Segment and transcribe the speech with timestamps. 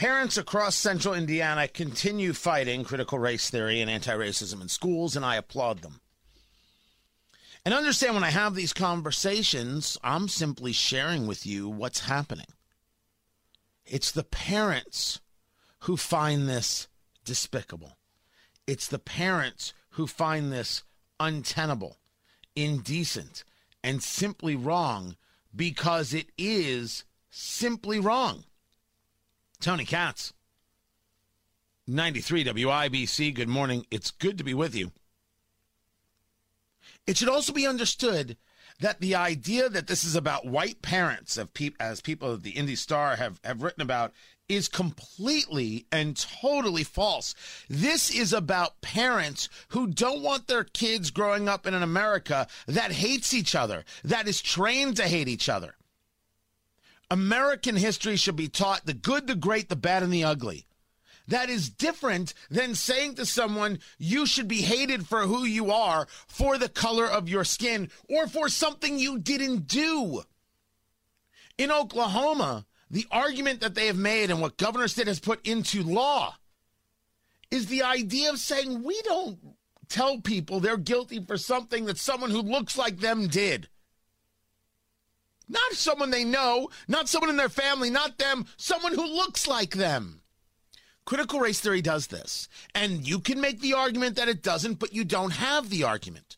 [0.00, 5.26] Parents across central Indiana continue fighting critical race theory and anti racism in schools, and
[5.26, 6.00] I applaud them.
[7.66, 12.46] And understand when I have these conversations, I'm simply sharing with you what's happening.
[13.84, 15.20] It's the parents
[15.80, 16.88] who find this
[17.26, 17.98] despicable.
[18.66, 20.82] It's the parents who find this
[21.20, 21.98] untenable,
[22.56, 23.44] indecent,
[23.84, 25.16] and simply wrong
[25.54, 28.44] because it is simply wrong.
[29.60, 30.32] Tony Katz,
[31.86, 33.34] 93 WIBC.
[33.34, 33.84] Good morning.
[33.90, 34.90] It's good to be with you.
[37.06, 38.38] It should also be understood
[38.80, 42.52] that the idea that this is about white parents, of pe- as people of the
[42.52, 44.14] Indy Star have, have written about,
[44.48, 47.34] is completely and totally false.
[47.68, 52.92] This is about parents who don't want their kids growing up in an America that
[52.92, 55.74] hates each other, that is trained to hate each other.
[57.10, 60.66] American history should be taught the good, the great, the bad, and the ugly.
[61.28, 66.06] That is different than saying to someone, you should be hated for who you are,
[66.26, 70.22] for the color of your skin, or for something you didn't do.
[71.58, 75.82] In Oklahoma, the argument that they have made and what Governor Stitt has put into
[75.82, 76.34] law
[77.50, 79.38] is the idea of saying we don't
[79.88, 83.68] tell people they're guilty for something that someone who looks like them did.
[85.50, 89.74] Not someone they know, not someone in their family, not them, someone who looks like
[89.74, 90.22] them.
[91.04, 92.48] Critical race theory does this.
[92.72, 96.36] And you can make the argument that it doesn't, but you don't have the argument.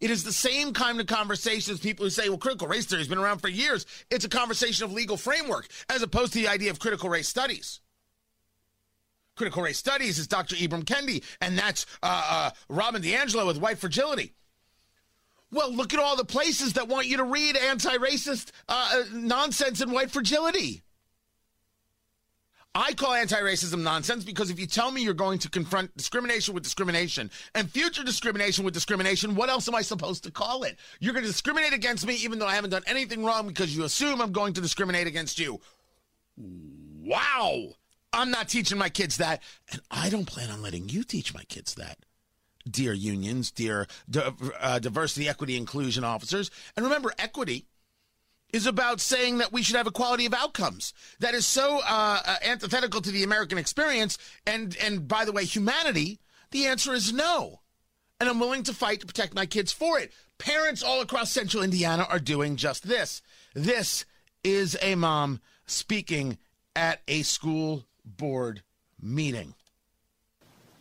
[0.00, 3.00] It is the same kind of conversation as people who say, well, critical race theory
[3.00, 3.84] has been around for years.
[4.10, 7.80] It's a conversation of legal framework, as opposed to the idea of critical race studies.
[9.34, 10.54] Critical race studies is Dr.
[10.54, 14.34] Ibram Kendi, and that's uh, uh, Robin DiAngelo with white fragility.
[15.52, 19.82] Well, look at all the places that want you to read anti racist uh, nonsense
[19.82, 20.82] and white fragility.
[22.74, 26.54] I call anti racism nonsense because if you tell me you're going to confront discrimination
[26.54, 30.78] with discrimination and future discrimination with discrimination, what else am I supposed to call it?
[30.98, 33.84] You're going to discriminate against me even though I haven't done anything wrong because you
[33.84, 35.60] assume I'm going to discriminate against you.
[36.38, 37.74] Wow.
[38.14, 39.42] I'm not teaching my kids that.
[39.70, 41.98] And I don't plan on letting you teach my kids that.
[42.70, 43.86] Dear unions, dear
[44.60, 46.50] uh, diversity, equity, inclusion officers.
[46.76, 47.66] And remember, equity
[48.52, 50.92] is about saying that we should have equality of outcomes.
[51.20, 54.18] That is so uh, uh, antithetical to the American experience.
[54.46, 56.20] And and by the way, humanity.
[56.50, 57.60] The answer is no.
[58.20, 60.12] And I'm willing to fight to protect my kids for it.
[60.38, 63.22] Parents all across central Indiana are doing just this.
[63.54, 64.04] This
[64.44, 66.38] is a mom speaking
[66.76, 68.62] at a school board
[69.00, 69.54] meeting.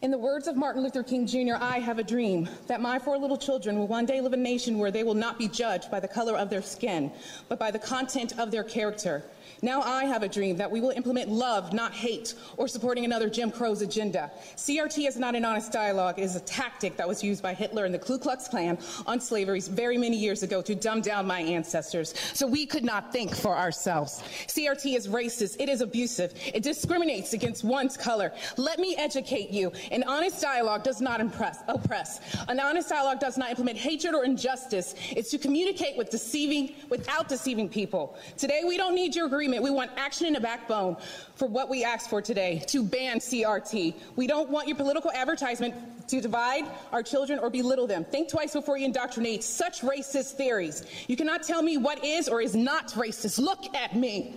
[0.02, 3.20] In the words of Martin Luther King Jr., I have a dream that my four
[3.20, 5.92] little children will one day live in a nation where they will not be judged
[5.92, 7.12] by the color of their skin,
[7.50, 9.24] but by the content of their character.
[9.62, 13.30] Now I have a dream that we will implement love, not hate, or supporting another
[13.30, 14.32] Jim Crow's agenda.
[14.56, 16.18] CRT is not an honest dialogue.
[16.18, 19.20] It is a tactic that was used by Hitler and the Ku Klux Klan on
[19.20, 23.36] slavery very many years ago to dumb down my ancestors so we could not think
[23.36, 24.24] for ourselves.
[24.48, 25.58] CRT is racist.
[25.60, 26.34] It is abusive.
[26.54, 28.34] It discriminates against one's color.
[28.58, 29.72] Let me educate you.
[29.92, 32.22] An honest dialogue does not impress, oppress.
[32.48, 34.96] An honest dialogue does not implement hatred or injustice.
[35.10, 38.18] It's to communicate with deceiving, without deceiving people.
[38.38, 39.64] Today, we don't need your agreement.
[39.64, 40.96] We want action and a backbone
[41.36, 43.96] for what we asked for today to ban CRT.
[44.16, 45.76] We don't want your political advertisement
[46.08, 48.06] to divide our children or belittle them.
[48.06, 50.86] Think twice before you indoctrinate such racist theories.
[51.08, 53.40] You cannot tell me what is or is not racist.
[53.40, 54.36] Look at me.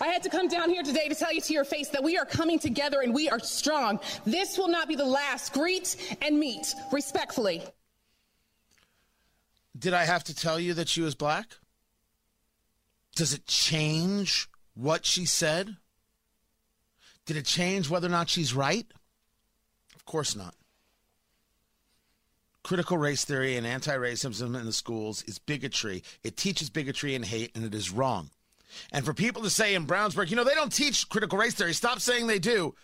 [0.00, 2.16] I had to come down here today to tell you to your face that we
[2.16, 4.00] are coming together and we are strong.
[4.24, 5.52] This will not be the last.
[5.52, 7.62] Greet and meet respectfully.
[9.78, 11.46] Did I have to tell you that she was black?
[13.14, 15.76] Does it change what she said?
[17.26, 18.86] Did it change whether or not she's right?
[19.94, 20.54] Of course not.
[22.62, 26.02] Critical race theory and anti racism in the schools is bigotry.
[26.22, 28.30] It teaches bigotry and hate, and it is wrong.
[28.92, 31.72] And for people to say in Brownsburg, you know, they don't teach critical race theory,
[31.74, 32.74] stop saying they do.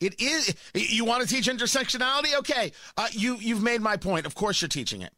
[0.00, 0.54] It is.
[0.74, 2.36] You want to teach intersectionality?
[2.38, 2.72] Okay.
[2.96, 4.26] Uh, you, you've made my point.
[4.26, 5.12] Of course you're teaching it.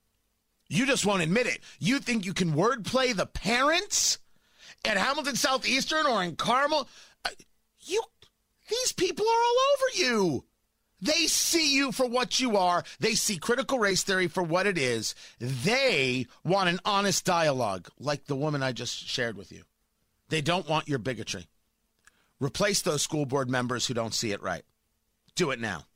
[0.69, 1.61] You just won't admit it.
[1.79, 4.19] You think you can wordplay the parents?
[4.85, 6.89] at Hamilton Southeastern or in Carmel,
[7.25, 7.31] uh,
[7.81, 8.03] you
[8.69, 10.45] these people are all over you.
[11.03, 12.85] They see you for what you are.
[13.01, 15.15] They see critical race theory for what it is.
[15.39, 19.65] They want an honest dialogue, like the woman I just shared with you.
[20.31, 21.49] They don't want your bigotry.
[22.39, 24.63] Replace those school board members who don't see it right.
[25.35, 25.87] Do it now.